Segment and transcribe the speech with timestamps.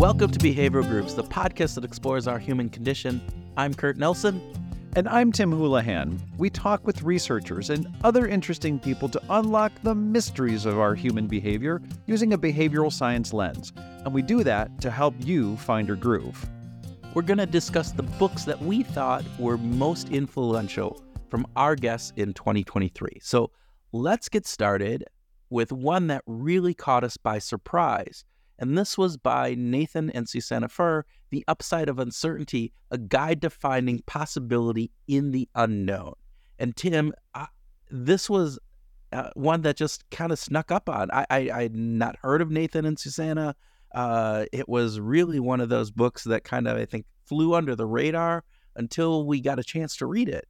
[0.00, 3.20] Welcome to Behavioral Grooves, the podcast that explores our human condition.
[3.58, 4.40] I'm Kurt Nelson.
[4.96, 6.18] And I'm Tim Houlihan.
[6.38, 11.26] We talk with researchers and other interesting people to unlock the mysteries of our human
[11.26, 13.74] behavior using a behavioral science lens.
[13.76, 16.48] And we do that to help you find your groove.
[17.12, 22.14] We're going to discuss the books that we thought were most influential from our guests
[22.16, 23.18] in 2023.
[23.20, 23.50] So
[23.92, 25.04] let's get started
[25.50, 28.24] with one that really caught us by surprise.
[28.60, 33.50] And this was by Nathan and Susanna Furr, The Upside of Uncertainty, a guide to
[33.50, 36.12] finding possibility in the unknown.
[36.58, 37.46] And Tim, I,
[37.90, 38.58] this was
[39.12, 41.10] uh, one that just kind of snuck up on.
[41.10, 43.56] I, I, I had not heard of Nathan and Susanna.
[43.92, 47.74] Uh, it was really one of those books that kind of, I think, flew under
[47.74, 48.44] the radar
[48.76, 50.46] until we got a chance to read it.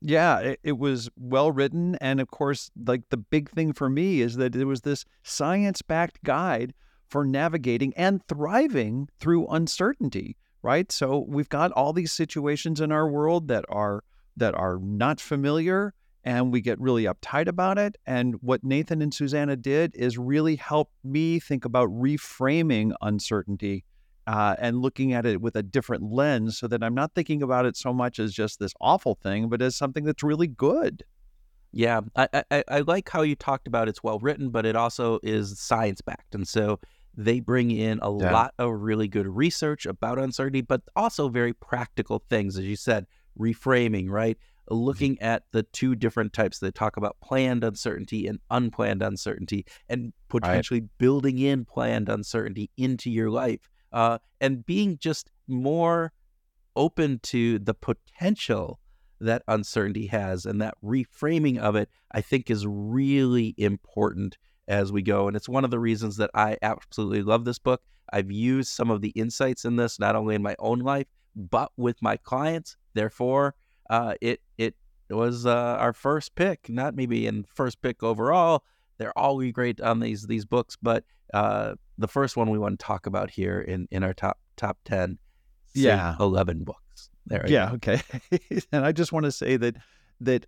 [0.00, 1.96] Yeah, it, it, was well written.
[1.96, 5.82] And of course, like the big thing for me is that it was this science
[5.82, 6.72] backed guide
[7.08, 10.90] for navigating and thriving through uncertainty, right?
[10.92, 14.04] So we've got all these situations in our world that are
[14.36, 17.96] that are not familiar and we get really uptight about it.
[18.06, 23.84] And what Nathan and Susanna did is really help me think about reframing uncertainty
[24.26, 27.64] uh, and looking at it with a different lens so that I'm not thinking about
[27.64, 31.02] it so much as just this awful thing, but as something that's really good.
[31.72, 35.18] Yeah, I, I, I like how you talked about it's well written, but it also
[35.22, 36.34] is science backed.
[36.34, 36.78] And so
[37.18, 38.32] they bring in a yeah.
[38.32, 43.06] lot of really good research about uncertainty, but also very practical things, as you said,
[43.36, 44.38] reframing, right?
[44.70, 44.74] Mm-hmm.
[44.76, 46.60] Looking at the two different types.
[46.60, 50.90] They talk about planned uncertainty and unplanned uncertainty, and potentially right.
[50.98, 56.12] building in planned uncertainty into your life, uh, and being just more
[56.76, 58.78] open to the potential
[59.20, 65.02] that uncertainty has, and that reframing of it, I think, is really important as we
[65.02, 65.26] go.
[65.26, 67.82] And it's one of the reasons that I absolutely love this book.
[68.12, 71.72] I've used some of the insights in this not only in my own life but
[71.76, 72.76] with my clients.
[72.94, 73.54] Therefore,
[73.90, 74.74] uh, it it
[75.10, 78.64] was uh, our first pick, not maybe in first pick overall.
[78.98, 82.84] They're all great on these these books, but uh, the first one we want to
[82.84, 85.18] talk about here in in our top top ten,
[85.74, 87.10] yeah, eleven books.
[87.26, 87.74] There, yeah, go.
[87.76, 88.02] okay.
[88.72, 89.76] and I just want to say that
[90.20, 90.46] that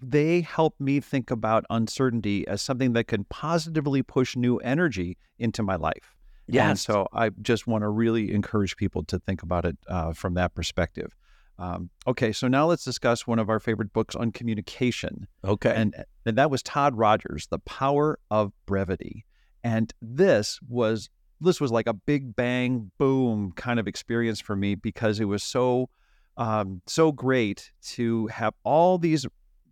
[0.00, 5.62] they help me think about uncertainty as something that can positively push new energy into
[5.62, 6.14] my life.
[6.46, 6.70] Yeah.
[6.70, 10.34] And so I just want to really encourage people to think about it uh, from
[10.34, 11.14] that perspective.
[11.58, 15.26] Um, okay, so now let's discuss one of our favorite books on communication.
[15.44, 15.74] Okay.
[15.74, 19.24] And, and that was Todd Rogers, The Power of Brevity.
[19.64, 21.10] And this was
[21.40, 25.42] this was like a big bang boom kind of experience for me because it was
[25.42, 25.88] so
[26.36, 29.26] um, so great to have all these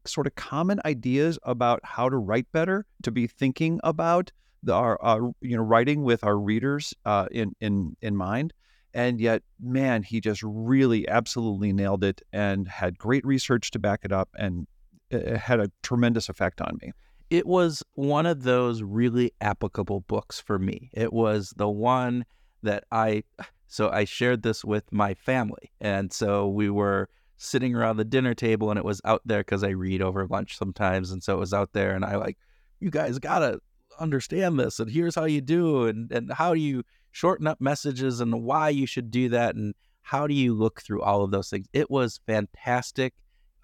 [0.06, 5.00] sort of common ideas about how to write better, to be thinking about the, our,
[5.02, 8.52] our you know writing with our readers uh, in in in mind.
[8.94, 14.00] And yet, man, he just really absolutely nailed it and had great research to back
[14.04, 14.66] it up, and
[15.10, 16.92] it had a tremendous effect on me.
[17.28, 20.90] It was one of those really applicable books for me.
[20.94, 22.24] It was the one
[22.62, 23.24] that I
[23.68, 28.34] so I shared this with my family, and so we were sitting around the dinner
[28.34, 31.10] table and it was out there because I read over lunch sometimes.
[31.10, 32.38] And so it was out there and I like,
[32.80, 33.60] you guys gotta
[33.98, 36.82] understand this and here's how you do and, and how do you
[37.12, 41.02] shorten up messages and why you should do that and how do you look through
[41.02, 41.66] all of those things.
[41.72, 43.14] It was fantastic,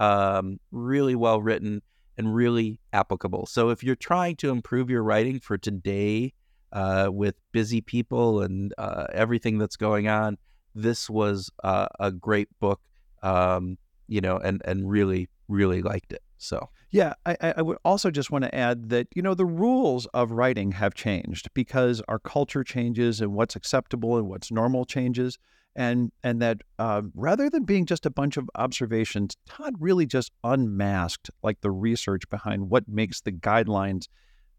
[0.01, 1.83] um, really well written
[2.19, 3.47] and really applicable.
[3.47, 6.33] So if you're trying to improve your writing for today
[6.73, 10.39] uh, with busy people and uh, everything that's going on,
[10.75, 12.81] this was uh, a great book
[13.23, 13.79] um,
[14.09, 16.23] you know, and and really really liked it.
[16.39, 20.07] So yeah, I, I would also just want to add that you know the rules
[20.07, 25.39] of writing have changed because our culture changes and what's acceptable and what's normal changes,
[25.77, 30.33] and and that uh, rather than being just a bunch of observations, Todd really just
[30.43, 34.09] unmasked like the research behind what makes the guidelines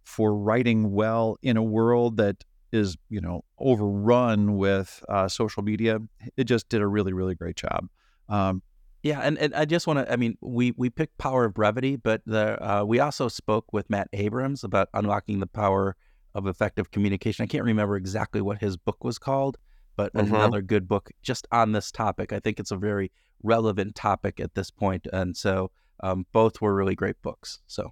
[0.04, 6.00] for writing well in a world that is you know overrun with uh, social media.
[6.38, 7.89] It just did a really really great job.
[8.29, 8.61] Um,
[9.03, 10.11] yeah, and, and I just want to.
[10.11, 13.89] I mean, we we picked Power of Brevity, but the uh, we also spoke with
[13.89, 15.97] Matt Abrahams about unlocking the power
[16.33, 17.43] of effective communication.
[17.43, 19.57] I can't remember exactly what his book was called,
[19.97, 20.33] but mm-hmm.
[20.33, 22.31] another good book just on this topic.
[22.31, 23.11] I think it's a very
[23.43, 25.69] relevant topic at this point, and so
[26.01, 27.59] um, both were really great books.
[27.67, 27.91] So.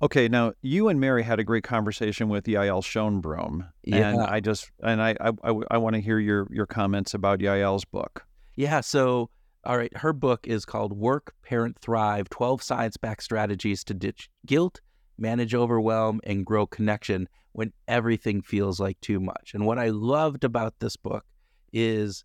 [0.00, 4.10] Okay, now you and Mary had a great conversation with Yael Schonbrun, yeah.
[4.10, 7.40] and I just and I I, I, I want to hear your your comments about
[7.40, 8.24] Yael's book.
[8.54, 9.28] Yeah, so
[9.68, 14.30] all right, her book is called Work, Parent, Thrive 12 Science Backed Strategies to Ditch
[14.46, 14.80] Guilt,
[15.18, 19.52] manage overwhelm, and grow connection when everything feels like too much.
[19.52, 21.26] And what I loved about this book
[21.70, 22.24] is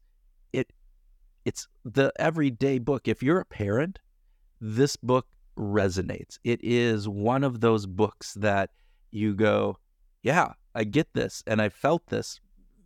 [0.54, 0.72] it
[1.44, 3.10] it's the everyday book.
[3.10, 4.00] If you're a parent,
[4.62, 6.40] this book resonates.
[6.46, 8.70] It is one of those books that
[9.12, 9.78] you go,
[10.22, 12.40] yeah, I get this and I felt this.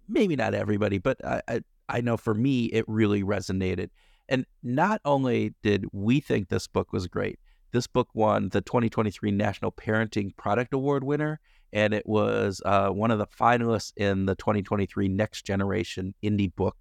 [0.10, 3.90] Maybe not everybody, but I, I, I know for me, it really resonated.
[4.30, 7.40] And not only did we think this book was great,
[7.72, 11.40] this book won the 2023 National Parenting Product Award winner,
[11.74, 16.78] and it was uh, one of the finalists in the 2023 Next Generation Indie Book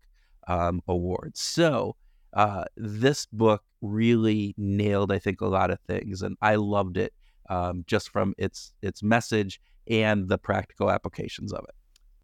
[0.46, 1.36] um, Award.
[1.36, 1.96] So
[2.32, 7.12] uh, this book really nailed, I think, a lot of things, and I loved it
[7.48, 11.74] um, just from its its message and the practical applications of it.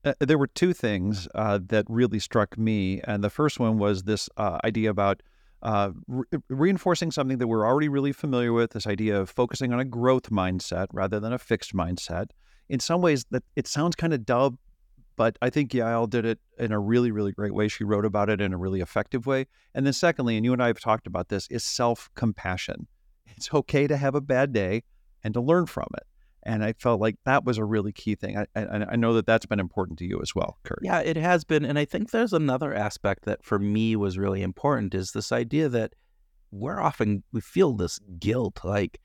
[0.05, 4.03] Uh, there were two things uh, that really struck me, and the first one was
[4.03, 5.23] this uh, idea about
[5.63, 8.73] uh, re- reinforcing something that we're already really familiar with.
[8.73, 12.31] This idea of focusing on a growth mindset rather than a fixed mindset.
[12.69, 14.59] In some ways, that it sounds kind of dull,
[15.15, 17.69] but I think Yael did it in a really, really great way.
[17.69, 19.47] She wrote about it in a really effective way.
[19.75, 22.89] And then, secondly, and you and I have talked about this, is self compassion.
[23.37, 24.83] It's okay to have a bad day
[25.23, 26.07] and to learn from it.
[26.45, 28.37] And I felt like that was a really key thing.
[28.37, 30.81] I, I, I, know that that's been important to you as well, Kurt.
[30.83, 31.65] Yeah, it has been.
[31.65, 35.69] And I think there's another aspect that for me was really important is this idea
[35.69, 35.95] that
[36.51, 38.99] we're often, we feel this guilt like,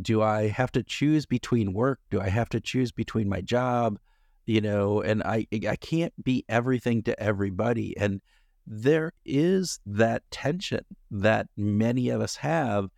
[0.00, 2.00] do I have to choose between work?
[2.10, 3.98] Do I have to choose between my job?
[4.46, 7.96] You know, and I, I can't be everything to everybody.
[7.98, 8.22] And
[8.66, 12.90] there is that tension that many of us have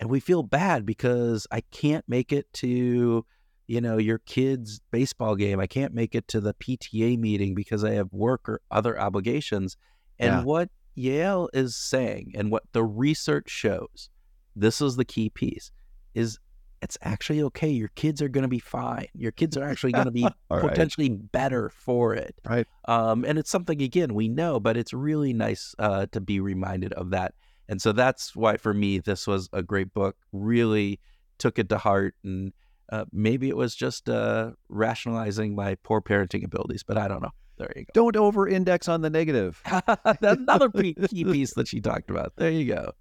[0.00, 3.24] and we feel bad because I can't make it to
[3.66, 5.60] you know your kid's baseball game.
[5.60, 9.76] I can't make it to the PTA meeting because I have work or other obligations.
[10.18, 10.42] And yeah.
[10.42, 14.08] what Yael is saying and what the research shows,
[14.56, 15.70] this is the key piece,
[16.14, 16.38] is
[16.82, 17.68] it's actually okay.
[17.68, 19.06] Your kids are going to be fine.
[19.14, 21.32] Your kids are actually going to be potentially right.
[21.32, 22.34] better for it.
[22.48, 22.66] Right.
[22.86, 26.94] Um, and it's something again we know, but it's really nice uh, to be reminded
[26.94, 27.34] of that.
[27.70, 30.16] And so that's why for me this was a great book.
[30.32, 30.98] Really
[31.38, 32.52] took it to heart, and
[32.90, 37.30] uh, maybe it was just uh, rationalizing my poor parenting abilities, but I don't know.
[37.58, 38.10] There you go.
[38.10, 39.62] Don't over-index on the negative.
[39.86, 40.94] That's another key
[41.24, 42.32] piece that she talked about.
[42.36, 42.92] There you go.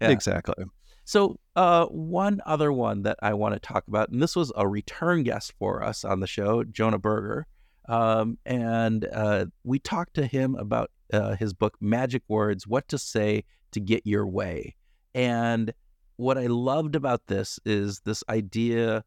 [0.00, 0.08] Yeah.
[0.08, 0.64] Exactly.
[1.04, 4.66] So, uh, one other one that I want to talk about, and this was a
[4.66, 7.46] return guest for us on the show, Jonah Berger.
[7.88, 12.98] Um, and uh, we talked to him about uh, his book, Magic Words What to
[12.98, 13.44] Say
[13.76, 14.74] to Get Your Way.
[15.14, 15.72] And
[16.16, 19.04] what I loved about this is this idea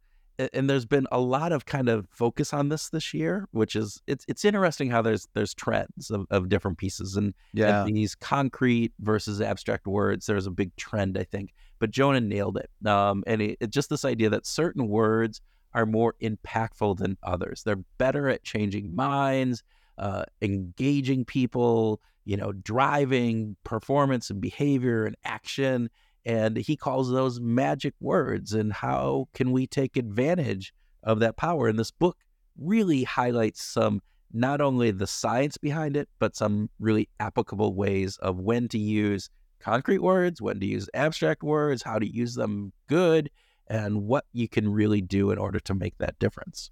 [0.53, 4.01] and there's been a lot of kind of focus on this this year, which is
[4.07, 7.83] it's it's interesting how there's there's trends of, of different pieces and, yeah.
[7.83, 10.25] and these concrete versus abstract words.
[10.25, 12.69] There's a big trend, I think, but Jonah nailed it.
[12.87, 15.41] Um, and it, it, just this idea that certain words
[15.73, 17.63] are more impactful than others.
[17.63, 19.61] They're better at changing minds,
[19.99, 25.89] uh, engaging people, you know, driving performance and behavior and action.
[26.25, 28.53] And he calls those magic words.
[28.53, 30.73] And how can we take advantage
[31.03, 31.67] of that power?
[31.67, 32.17] And this book
[32.57, 34.01] really highlights some,
[34.31, 39.29] not only the science behind it, but some really applicable ways of when to use
[39.59, 43.29] concrete words, when to use abstract words, how to use them good,
[43.67, 46.71] and what you can really do in order to make that difference.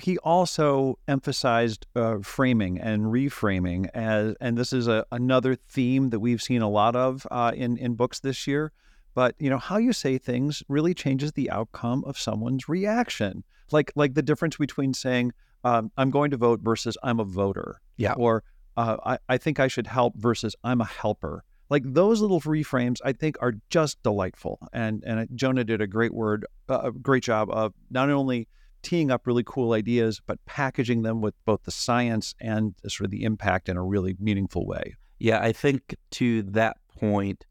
[0.00, 6.20] He also emphasized uh, framing and reframing as, and this is a, another theme that
[6.20, 8.72] we've seen a lot of uh, in in books this year.
[9.14, 13.42] But you know how you say things really changes the outcome of someone's reaction.
[13.72, 15.32] Like like the difference between saying
[15.64, 18.44] um, "I'm going to vote" versus "I'm a voter," yeah, or
[18.76, 22.98] uh, I, I think I should help versus "I'm a helper." Like those little reframes,
[23.04, 24.60] I think are just delightful.
[24.72, 28.46] And and Jonah did a great word, uh, a great job of not only
[28.84, 33.10] teeing up really cool ideas, but packaging them with both the science and sort of
[33.10, 34.94] the impact in a really meaningful way.
[35.18, 37.46] Yeah, I think to that point,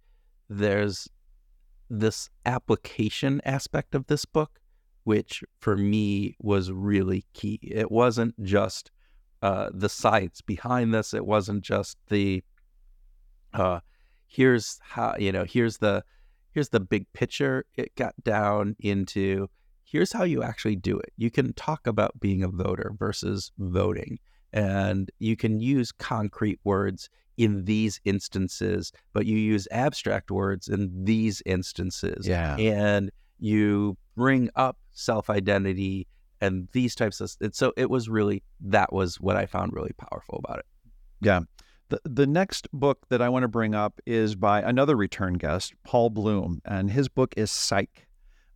[0.50, 1.10] there's
[1.90, 4.60] this application aspect of this book,
[5.04, 7.60] which for me was really key.
[7.62, 8.92] It wasn't just
[9.42, 12.44] uh, the science behind this, it wasn't just the
[13.54, 13.80] uh,
[14.28, 16.04] here's how, you know, here's the
[16.52, 17.66] here's the big picture.
[17.76, 19.50] It got down into
[19.94, 21.14] here's how you actually do it.
[21.18, 24.18] You can talk about being a voter versus voting,
[24.52, 31.06] and you can use concrete words in these instances, but you use abstract words in
[31.06, 32.28] these instances.
[32.28, 32.58] Yeah.
[32.58, 36.08] And you bring up self identity
[36.42, 39.94] and these types of and so it was really that was what I found really
[39.94, 40.66] powerful about it.
[41.22, 41.42] Yeah.
[41.90, 45.74] The, the next book that I want to bring up is by another return guest,
[45.84, 48.08] Paul Bloom, and his book is Psych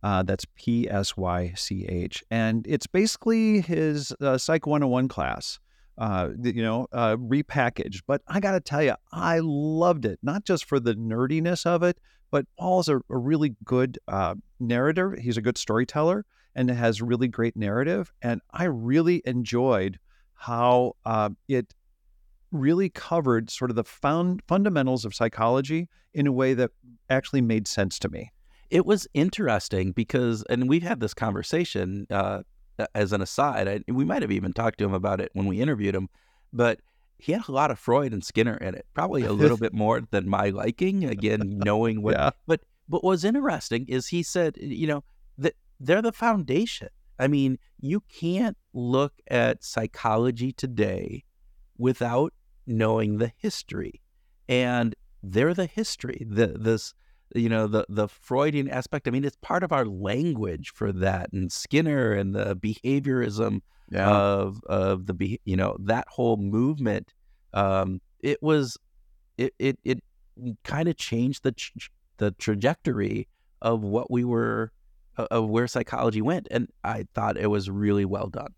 [0.02, 2.22] Uh, that's P S Y C H.
[2.30, 5.58] And it's basically his uh, Psych 101 class,
[5.98, 8.02] uh, you know, uh, repackaged.
[8.06, 11.82] But I got to tell you, I loved it, not just for the nerdiness of
[11.82, 11.98] it,
[12.30, 15.16] but Paul's a, a really good uh, narrator.
[15.16, 16.24] He's a good storyteller
[16.54, 18.12] and has really great narrative.
[18.22, 19.98] And I really enjoyed
[20.34, 21.74] how uh, it
[22.52, 26.70] really covered sort of the found fundamentals of psychology in a way that
[27.10, 28.30] actually made sense to me.
[28.70, 32.42] It was interesting because, and we've had this conversation uh,
[32.94, 33.68] as an aside.
[33.68, 36.08] I, we might have even talked to him about it when we interviewed him,
[36.52, 36.80] but
[37.18, 40.00] he had a lot of Freud and Skinner in it, probably a little bit more
[40.10, 41.04] than my liking.
[41.04, 42.30] Again, knowing what, yeah.
[42.46, 45.04] but but what's interesting is he said, you know,
[45.36, 46.88] that they're the foundation.
[47.18, 51.24] I mean, you can't look at psychology today
[51.76, 52.32] without
[52.66, 54.00] knowing the history,
[54.48, 56.24] and they're the history.
[56.28, 56.94] The this
[57.34, 59.06] you know the the Freudian aspect.
[59.08, 64.10] I mean, it's part of our language for that, and Skinner and the behaviorism yeah.
[64.10, 67.12] of of the you know that whole movement.
[67.52, 68.76] Um, it was
[69.36, 70.02] it it it
[70.64, 73.28] kind of changed the ch- the trajectory
[73.62, 74.72] of what we were
[75.16, 78.54] of where psychology went, and I thought it was really well done.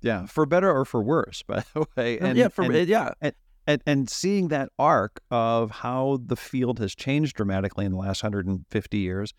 [0.00, 2.18] Yeah, for better or for worse, by the way.
[2.18, 3.34] And, yeah, for and, yeah, and,
[3.68, 8.22] and, and seeing that arc of how the field has changed dramatically in the last
[8.22, 9.34] 150 years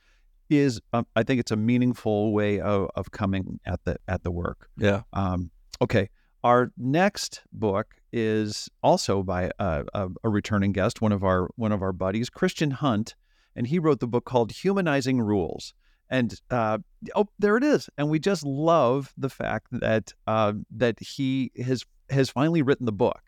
[0.52, 4.32] is, um, I think, it's a meaningful way of, of coming at the at the
[4.32, 4.70] work.
[4.78, 5.02] Yeah.
[5.14, 5.50] Um,
[5.82, 6.10] okay.
[6.44, 11.72] Our next book is also by a, a, a returning guest, one of our one
[11.72, 13.16] of our buddies, Christian Hunt,
[13.56, 15.74] and he wrote the book called Humanizing Rules.
[16.10, 16.80] And uh,
[17.16, 17.90] oh, there it is.
[17.98, 22.92] And we just love the fact that uh, that he has has finally written the
[22.92, 23.22] book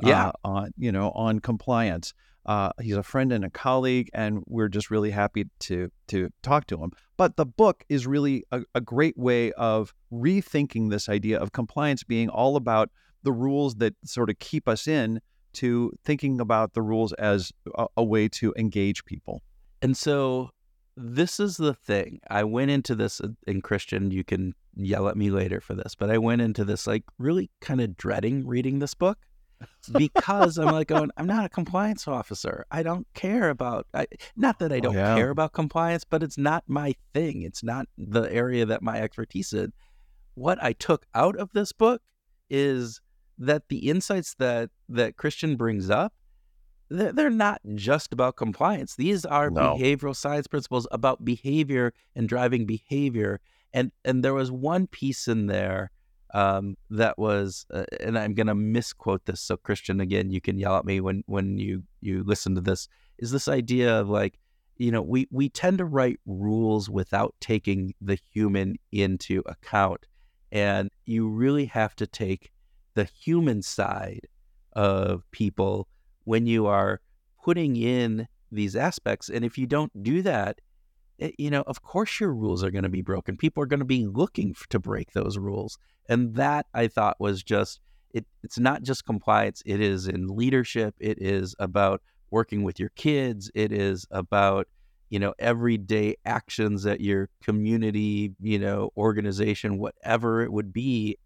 [0.00, 0.28] yeah.
[0.28, 2.14] Uh, on you know on compliance.
[2.46, 6.66] Uh, he's a friend and a colleague, and we're just really happy to to talk
[6.66, 6.92] to him.
[7.16, 12.04] But the book is really a, a great way of rethinking this idea of compliance
[12.04, 12.90] being all about
[13.22, 15.20] the rules that sort of keep us in
[15.54, 19.42] to thinking about the rules as a, a way to engage people.
[19.80, 20.50] And so
[20.96, 22.20] this is the thing.
[22.30, 24.10] I went into this uh, in Christian.
[24.10, 27.50] You can yell at me later for this, but I went into this like really
[27.60, 29.18] kind of dreading reading this book
[29.92, 32.66] because I'm like going, I'm not a compliance officer.
[32.70, 34.06] I don't care about, I,
[34.36, 35.14] not that I oh, don't oh, yeah.
[35.14, 37.42] care about compliance, but it's not my thing.
[37.42, 39.70] It's not the area that my expertise is.
[40.34, 42.02] What I took out of this book
[42.50, 43.00] is
[43.38, 46.12] that the insights that that Christian brings up,
[46.88, 48.96] they're, they're not just about compliance.
[48.96, 49.74] These are no.
[49.74, 53.40] behavioral science principles about behavior and driving behavior.
[53.72, 55.90] And and there was one piece in there
[56.34, 59.40] um, that was, uh, and I'm going to misquote this.
[59.40, 62.88] So Christian, again, you can yell at me when when you you listen to this.
[63.18, 64.38] Is this idea of like,
[64.76, 70.06] you know, we we tend to write rules without taking the human into account,
[70.50, 72.50] and you really have to take
[72.94, 74.26] the human side
[74.72, 75.86] of people
[76.24, 77.00] when you are
[77.44, 79.28] putting in these aspects.
[79.28, 80.60] And if you don't do that,
[81.18, 83.36] you know, of course your rules are going to be broken.
[83.36, 85.78] People are going to be looking to break those rules.
[86.08, 87.80] And that I thought was just
[88.12, 92.90] it, it's not just compliance, it is in leadership, it is about working with your
[92.90, 94.68] kids, it is about
[95.10, 101.18] you know everyday actions at your community, you know, organization, whatever it would be.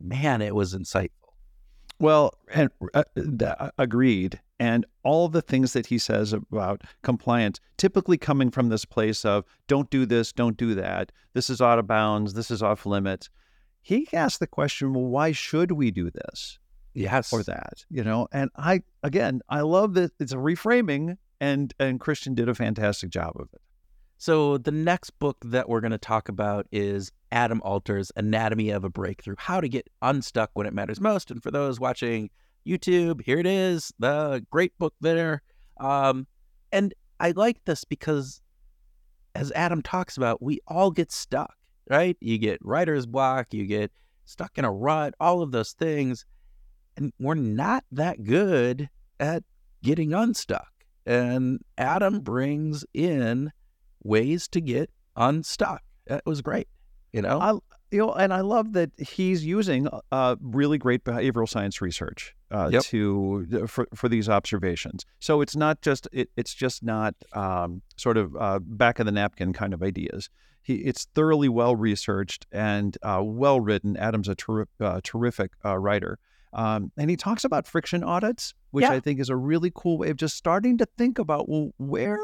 [0.00, 1.10] Man, it was insightful.
[1.98, 3.04] Well, and uh,
[3.44, 4.40] uh, agreed.
[4.60, 9.44] And all the things that he says about compliance, typically coming from this place of
[9.66, 11.10] don't do this, don't do that.
[11.32, 12.34] This is out of bounds.
[12.34, 13.28] This is off limits
[13.82, 16.58] he asked the question, well, why should we do this?
[16.94, 17.32] Yes.
[17.32, 18.28] Or that, you know?
[18.32, 23.10] And I, again, I love that it's a reframing and, and Christian did a fantastic
[23.10, 23.60] job of it.
[24.18, 28.84] So the next book that we're going to talk about is Adam Alter's Anatomy of
[28.84, 31.30] a Breakthrough, How to Get Unstuck When It Matters Most.
[31.30, 32.28] And for those watching
[32.66, 35.42] YouTube, here it is, the great book there.
[35.78, 36.26] Um,
[36.72, 38.40] and I like this because
[39.34, 41.54] as Adam talks about, we all get stuck
[41.90, 42.16] right?
[42.20, 43.92] You get writer's block, you get
[44.24, 46.24] stuck in a rut, all of those things.
[46.96, 48.88] And we're not that good
[49.18, 49.42] at
[49.82, 50.68] getting unstuck.
[51.04, 53.50] And Adam brings in
[54.04, 55.82] ways to get unstuck.
[56.06, 56.68] That was great.
[57.12, 57.60] You know,
[57.90, 62.70] you know, and I love that he's using uh, really great behavioral science research uh,
[62.72, 62.82] yep.
[62.84, 65.04] to uh, for, for these observations.
[65.18, 69.12] So it's not just it, it's just not um, sort of uh, back of the
[69.12, 70.30] napkin kind of ideas.
[70.62, 73.96] He, it's thoroughly well researched and uh, well written.
[73.96, 76.18] Adam's a ter- uh, terrific writer.
[76.52, 78.92] Um, and he talks about friction audits, which yeah.
[78.92, 82.18] I think is a really cool way of just starting to think about well, where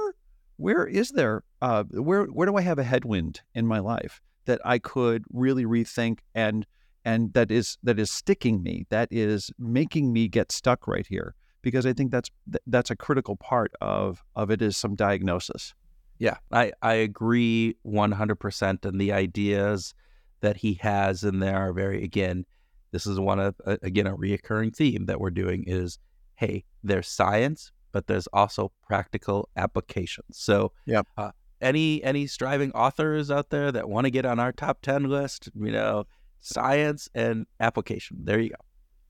[0.56, 4.60] where is there uh, where where do I have a headwind in my life that
[4.64, 6.66] I could really rethink and
[7.04, 11.34] and that is that is sticking me, that is making me get stuck right here
[11.62, 12.30] because I think that's
[12.66, 15.74] that's a critical part of of it is some diagnosis.
[16.18, 19.94] Yeah, I I agree 100% and the ideas
[20.40, 22.44] that he has in there are very again
[22.92, 25.98] this is one of again a reoccurring theme that we're doing is
[26.36, 33.30] hey there's science but there's also practical applications so yeah uh, any any striving authors
[33.30, 36.04] out there that want to get on our top 10 list you know
[36.40, 38.56] science and application there you go.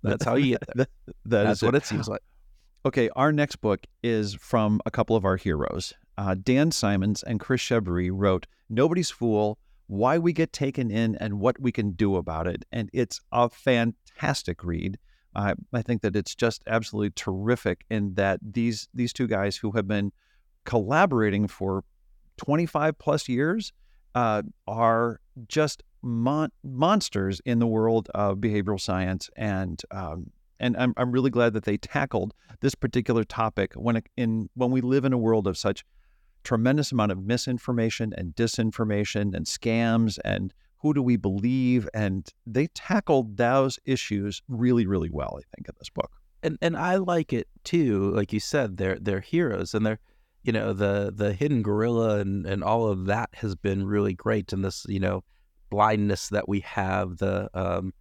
[0.02, 0.86] That's how you get there.
[1.06, 1.78] that, that that's what it.
[1.78, 2.20] it seems like.
[2.84, 5.92] Okay our next book is from a couple of our heroes.
[6.16, 11.38] Uh, dan simons and chris Chabris wrote nobody's fool why we get taken in and
[11.40, 12.64] what we can do about it.
[12.72, 14.98] And it's a fantastic read.
[15.34, 19.72] Uh, I think that it's just absolutely terrific in that these these two guys who
[19.72, 20.12] have been
[20.64, 21.84] collaborating for
[22.36, 23.72] 25 plus years
[24.14, 30.94] uh, are just mon- monsters in the world of behavioral science and um, and I'm,
[30.96, 35.12] I'm really glad that they tackled this particular topic when in when we live in
[35.12, 35.84] a world of such
[36.44, 41.88] tremendous amount of misinformation and disinformation and scams and who do we believe?
[41.94, 46.12] And they tackled those issues really really well I think in this book.
[46.42, 50.00] And and I like it too like you said they're they're heroes and they're
[50.46, 54.52] you know the the hidden gorilla and and all of that has been really great.
[54.52, 55.24] And this you know
[55.70, 57.92] blindness that we have the um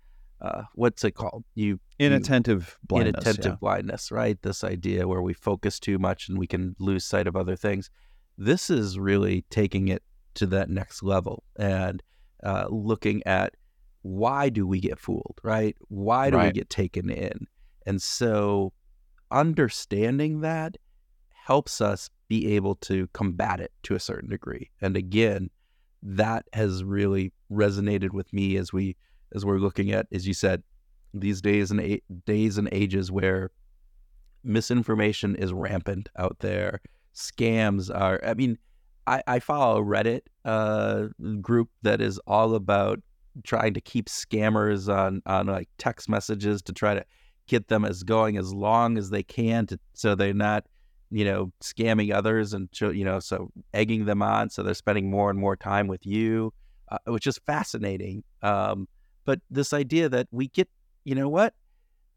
[0.42, 1.44] uh what's it called?
[1.56, 3.58] You inattentive you, blindness inattentive yeah.
[3.60, 4.40] blindness right?
[4.44, 7.90] This idea where we focus too much and we can lose sight of other things.
[8.38, 10.04] This is really taking it
[10.36, 12.04] to that next level and
[12.44, 13.56] uh, looking at
[14.04, 15.76] why do we get fooled right?
[15.88, 16.48] Why do right.
[16.48, 17.48] we get taken in?
[17.88, 18.72] And so
[19.32, 20.78] understanding that
[21.46, 24.70] helps us be able to combat it to a certain degree.
[24.82, 25.50] And again,
[26.04, 28.96] that has really resonated with me as we
[29.34, 30.64] as we're looking at, as you said,
[31.14, 33.52] these days and a- days and ages where
[34.44, 36.82] misinformation is rampant out there.
[37.16, 38.20] Scams are.
[38.26, 38.58] I mean,
[39.08, 41.08] I, I follow a Reddit uh,
[41.42, 43.00] group that is all about
[43.44, 47.06] trying to keep scammers on on like text messages to try to
[47.48, 50.66] get them as going as long as they can to so they're not
[51.12, 54.50] you know, scamming others and, you know, so egging them on.
[54.50, 56.54] So they're spending more and more time with you,
[56.90, 58.24] uh, which is fascinating.
[58.42, 58.88] Um,
[59.26, 60.70] but this idea that we get,
[61.04, 61.54] you know what,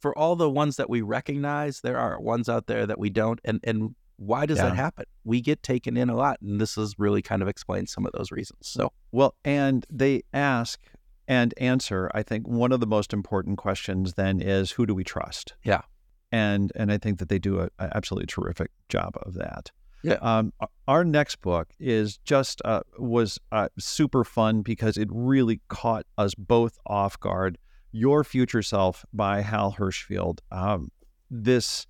[0.01, 3.41] for all the ones that we recognize, there are ones out there that we don't.
[3.45, 4.67] And, and why does Yeah.
[4.67, 5.05] that happen?
[5.25, 6.41] We get taken in a lot.
[6.41, 8.59] And this is really kind of explains some of those reasons.
[8.63, 10.81] So, Well, and they ask
[11.27, 15.05] and answer, I think one of the most important questions then is who do we
[15.05, 15.55] trust?
[15.63, 15.83] Yeah.
[16.31, 19.71] And and I think that they do a, a absolutely terrific job of that.
[20.03, 20.15] Yeah.
[20.15, 20.53] Um,
[20.87, 26.35] our next book is just uh, was uh, super fun because it really caught us
[26.35, 27.59] both off guard.
[27.91, 30.41] Your Future Self by Hal Hershfield.
[30.53, 30.91] Um,
[31.31, 31.87] this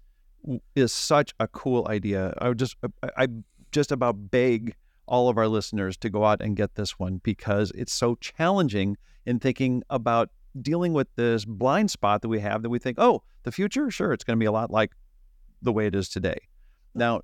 [0.74, 2.34] is such a cool idea.
[2.38, 2.76] I would just
[3.16, 3.28] I
[3.72, 4.74] just about beg
[5.06, 8.96] all of our listeners to go out and get this one because it's so challenging
[9.26, 13.22] in thinking about dealing with this blind spot that we have that we think, oh,
[13.44, 14.92] the future, sure, it's going to be a lot like
[15.62, 16.38] the way it is today.
[16.94, 17.20] Now,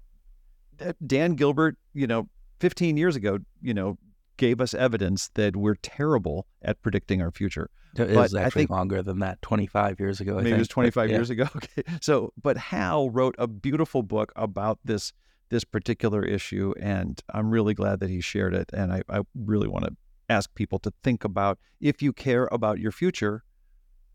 [0.81, 2.29] uh, Dan Gilbert, you know,
[2.61, 3.99] 15 years ago, you know,
[4.37, 7.71] gave us evidence that we're terrible at predicting our future.
[7.97, 10.35] it But I actually think- longer than that, 25 years ago.
[10.39, 10.73] I Maybe it was think.
[10.75, 11.17] 25 Yeah.
[11.17, 11.45] years ago.
[11.57, 11.83] Okay.
[12.01, 15.13] So, but Hal wrote a beautiful book about this
[15.51, 18.71] this particular issue, and I'm really glad that he shared it.
[18.73, 19.95] And I, I really want to
[20.35, 23.45] ask people to think about if you care about your future,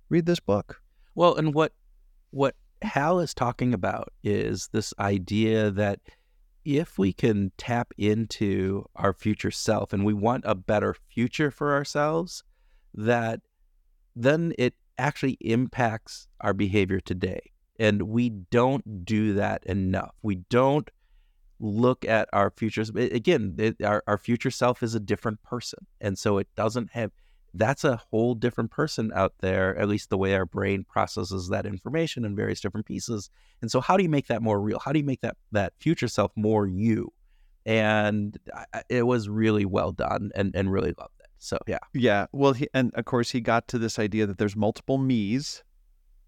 [0.10, 0.82] read this book.
[1.16, 1.74] Well, and what
[2.32, 6.00] what Hal is talking about is this idea that
[6.64, 11.74] if we can tap into our future self and we want a better future for
[11.74, 12.44] ourselves,
[12.94, 13.42] that
[14.16, 17.42] then it actually impacts our behavior today.
[17.80, 20.14] And we don't do that enough.
[20.22, 20.90] We don't
[21.60, 22.90] look at our futures.
[22.90, 25.86] Again, it, our, our future self is a different person.
[26.00, 27.12] And so it doesn't have,
[27.54, 31.66] that's a whole different person out there, at least the way our brain processes that
[31.66, 33.30] information in various different pieces.
[33.62, 34.80] And so how do you make that more real?
[34.80, 37.12] How do you make that, that future self more you?
[37.66, 38.38] And
[38.74, 41.28] I, it was really well done and, and really loved it.
[41.40, 41.80] So yeah.
[41.94, 42.28] Yeah.
[42.32, 45.64] Well, he, and of course, he got to this idea that there's multiple me's,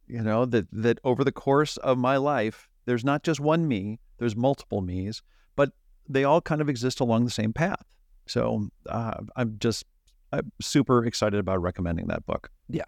[0.07, 3.99] you know, that, that over the course of my life, there's not just one me,
[4.17, 5.21] there's multiple me's,
[5.55, 5.71] but
[6.07, 7.83] they all kind of exist along the same path.
[8.27, 9.85] So uh, I'm just
[10.31, 12.49] I'm super excited about recommending that book.
[12.69, 12.85] Yeah.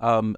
[0.00, 0.36] Um,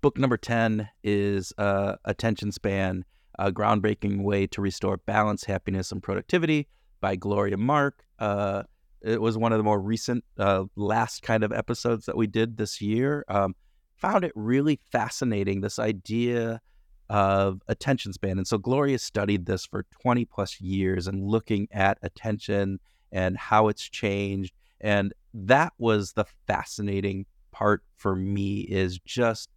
[0.00, 3.04] book number 10 is uh, Attention Span,
[3.38, 6.68] a groundbreaking way to restore balance, happiness, and productivity
[7.00, 8.04] by Gloria Mark.
[8.18, 8.64] Uh,
[9.02, 12.56] it was one of the more recent, uh, last kind of episodes that we did
[12.56, 13.24] this year.
[13.28, 13.54] Um,
[13.96, 16.60] found it really fascinating this idea
[17.08, 18.38] of attention span.
[18.38, 22.80] And so Gloria studied this for 20 plus years and looking at attention
[23.12, 24.54] and how it's changed.
[24.80, 29.48] And that was the fascinating part for me is just,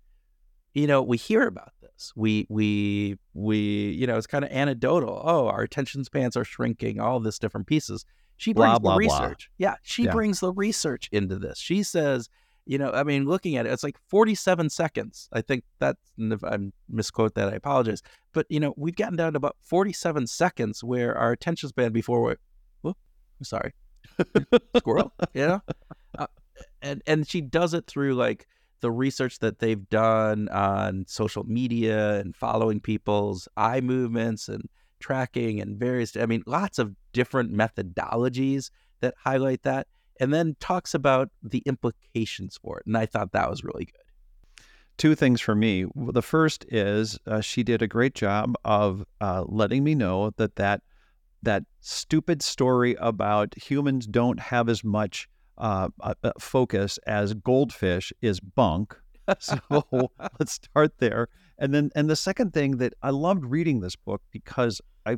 [0.74, 2.14] you know, we hear about this.
[2.16, 5.22] We we we, you know, it's kind of anecdotal.
[5.24, 8.06] Oh, our attention spans are shrinking, all this different pieces.
[8.38, 9.50] She brings blah, blah, the research.
[9.58, 9.72] Blah.
[9.72, 10.14] Yeah, she yeah.
[10.14, 11.58] brings the research into this.
[11.58, 12.30] She says,
[12.70, 15.28] you know, I mean, looking at it, it's like 47 seconds.
[15.34, 16.56] I think that's, if I
[16.88, 18.04] misquote that, I apologize.
[18.32, 22.22] But, you know, we've gotten down to about 47 seconds where our attention span before
[22.22, 22.36] we
[22.84, 22.96] whoop,
[23.40, 23.74] I'm sorry,
[24.78, 25.62] squirrel, you know?
[26.16, 26.28] Uh,
[26.84, 28.46] and, and she does it through like
[28.82, 35.60] the research that they've done on social media and following people's eye movements and tracking
[35.60, 38.70] and various, I mean, lots of different methodologies
[39.02, 39.88] that highlight that
[40.20, 42.86] and then talks about the implications for it.
[42.86, 44.66] And I thought that was really good.
[44.98, 45.86] Two things for me.
[45.96, 50.58] The first is uh, she did a great job of uh, letting me know that,
[50.58, 50.82] that
[51.42, 58.12] that stupid story about humans don't have as much uh, uh, uh focus as goldfish
[58.22, 58.96] is bunk.
[59.40, 59.60] So
[60.40, 61.28] let's start there.
[61.60, 65.18] And then, and the second thing that I loved reading this book because I,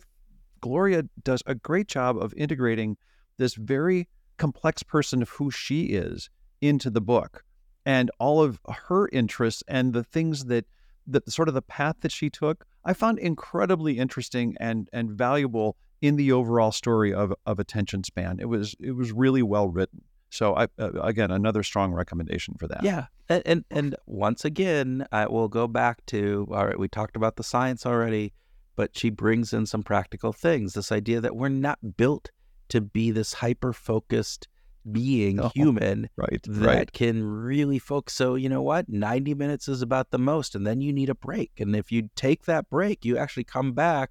[0.59, 2.97] Gloria does a great job of integrating
[3.37, 4.09] this very
[4.41, 6.29] complex person of who she is
[6.61, 7.43] into the book
[7.85, 10.65] and all of her interests and the things that
[11.07, 15.75] the sort of the path that she took i found incredibly interesting and and valuable
[16.01, 18.39] in the overall story of of attention span.
[18.39, 20.01] It was it was really well written.
[20.29, 22.83] So I, uh, again another strong recommendation for that.
[22.83, 23.05] Yeah.
[23.29, 27.35] And, and and once again i will go back to all right we talked about
[27.35, 28.33] the science already
[28.75, 30.73] but she brings in some practical things.
[30.73, 32.31] This idea that we're not built
[32.71, 34.47] to be this hyper focused
[34.89, 36.91] being oh, human right that right.
[36.93, 38.89] can really focus so you know what?
[38.89, 42.09] 90 minutes is about the most and then you need a break and if you
[42.15, 44.09] take that break you actually come back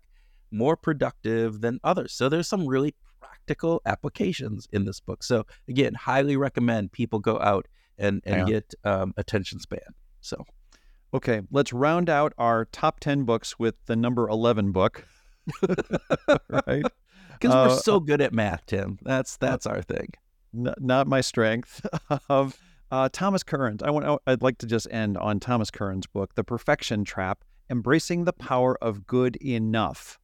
[0.52, 2.12] more productive than others.
[2.12, 5.24] So there's some really practical applications in this book.
[5.24, 7.66] So again highly recommend people go out
[7.98, 9.80] and and get um, attention span
[10.20, 10.44] so.
[11.12, 15.04] Okay let's round out our top 10 books with the number 11 book.
[16.48, 16.84] Right
[17.40, 18.98] because uh, we're so good at math, Tim.
[19.02, 20.08] That's that's our thing.
[20.54, 21.86] N- not my strength.
[22.28, 23.78] of uh, Thomas Curran.
[23.82, 24.20] I want.
[24.26, 28.76] I'd like to just end on Thomas Curran's book, The Perfection Trap: Embracing the Power
[28.82, 30.18] of Good Enough.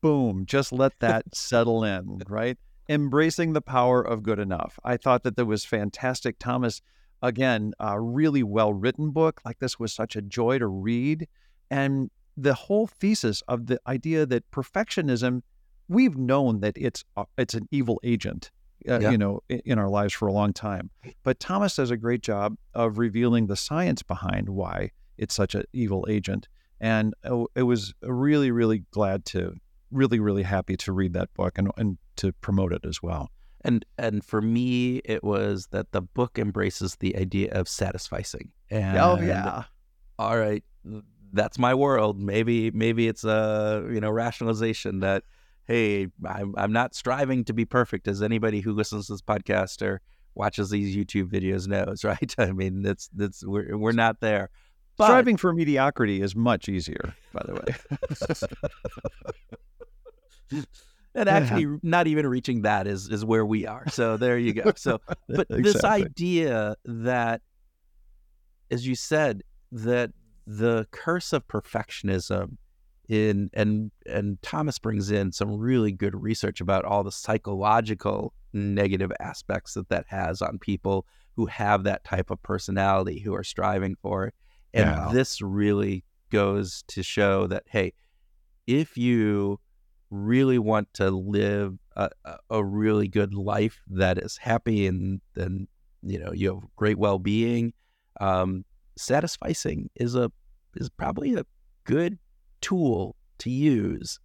[0.00, 0.44] Boom!
[0.46, 2.58] Just let that settle in, right?
[2.88, 4.78] Embracing the power of good enough.
[4.84, 6.36] I thought that that was fantastic.
[6.40, 6.82] Thomas,
[7.22, 9.40] again, a really well written book.
[9.44, 11.28] Like this was such a joy to read,
[11.70, 15.42] and the whole thesis of the idea that perfectionism
[15.88, 17.04] we've known that it's
[17.38, 18.50] it's an evil agent,
[18.88, 19.10] uh, yeah.
[19.10, 20.90] you know, in, in, our lives for a long time.
[21.22, 25.64] But Thomas does a great job of revealing the science behind why it's such an
[25.72, 26.48] evil agent,
[26.80, 29.54] and uh, it was really, really glad to,
[29.90, 33.30] really, really happy to read that book and and to promote it as well.
[33.64, 38.50] And and for me, it was that the book embraces the idea of satisficing.
[38.70, 39.64] And, oh yeah.
[40.18, 40.62] All right,
[41.32, 42.20] that's my world.
[42.20, 45.24] Maybe maybe it's a you know rationalization that
[45.66, 49.82] hey, I'm, I'm not striving to be perfect, as anybody who listens to this podcast
[49.82, 50.00] or
[50.34, 52.34] watches these YouTube videos knows, right?
[52.38, 54.50] I mean, that's that's we're we're not there.
[54.96, 55.06] But...
[55.06, 57.74] Striving for mediocrity is much easier, by the way.
[61.14, 61.76] and actually, yeah.
[61.82, 63.88] not even reaching that is is where we are.
[63.88, 64.72] So there you go.
[64.76, 65.62] So, but exactly.
[65.62, 67.40] this idea that,
[68.70, 70.10] as you said, that
[70.46, 72.56] the curse of perfectionism
[73.12, 79.12] in and and Thomas brings in some really good research about all the psychological negative
[79.20, 81.04] aspects that that has on people
[81.36, 84.34] who have that type of personality who are striving for it.
[84.72, 85.10] And yeah.
[85.12, 87.92] this really goes to show that hey,
[88.66, 89.60] if you
[90.10, 92.08] really want to live a,
[92.48, 95.68] a really good life that is happy and then
[96.02, 97.74] you know you have great well-being
[98.20, 98.64] um,
[98.98, 100.30] satisficing is a
[100.76, 101.44] is probably a
[101.84, 102.18] good
[102.62, 104.18] tool to use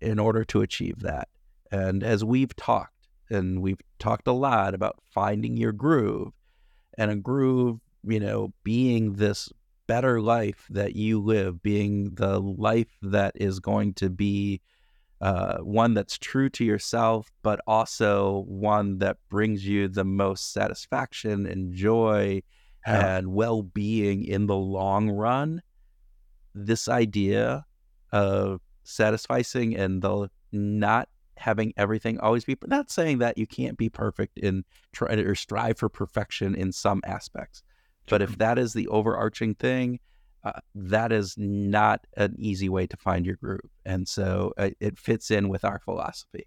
[0.00, 1.28] in order to achieve that.
[1.70, 6.32] And as we've talked, and we've talked a lot about finding your groove,
[6.98, 9.50] and a groove, you know, being this
[9.86, 14.60] better life that you live, being the life that is going to be
[15.20, 21.46] uh, one that's true to yourself, but also one that brings you the most satisfaction
[21.46, 22.42] and joy
[22.86, 23.16] yeah.
[23.16, 25.60] and well being in the long run.
[26.54, 27.66] This idea
[28.12, 33.88] of satisficing and the not having everything always be not saying that you can't be
[33.88, 37.62] perfect in try or strive for perfection in some aspects.
[38.08, 40.00] But if that is the overarching thing,
[40.44, 43.60] uh, that is not an easy way to find your groove.
[43.84, 46.46] And so uh, it fits in with our philosophy.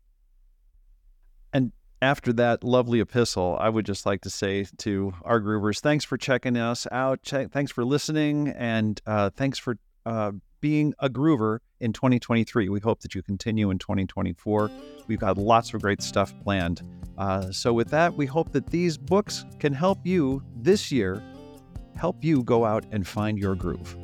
[1.53, 1.71] And
[2.01, 6.17] after that lovely epistle, I would just like to say to our groovers, thanks for
[6.17, 7.19] checking us out.
[7.23, 8.49] thanks for listening.
[8.49, 10.31] And uh, thanks for uh,
[10.63, 12.69] being a groover in 2023.
[12.69, 14.71] We hope that you continue in 2024.
[15.07, 16.81] We've got lots of great stuff planned.
[17.17, 21.21] Uh, so, with that, we hope that these books can help you this year,
[21.97, 23.97] help you go out and find your groove.